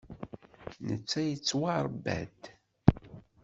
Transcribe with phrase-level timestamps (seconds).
[0.87, 2.41] Netta yettwaṛebba-d.